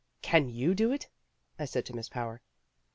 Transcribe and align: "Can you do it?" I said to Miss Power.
"Can 0.23 0.49
you 0.49 0.73
do 0.73 0.91
it?" 0.91 1.09
I 1.59 1.65
said 1.65 1.85
to 1.85 1.95
Miss 1.95 2.09
Power. 2.09 2.41